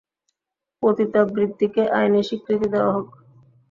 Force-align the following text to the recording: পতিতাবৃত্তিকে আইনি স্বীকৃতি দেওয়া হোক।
পতিতাবৃত্তিকে 0.83 1.83
আইনি 1.97 2.21
স্বীকৃতি 2.27 2.67
দেওয়া 2.73 2.91
হোক। 2.95 3.07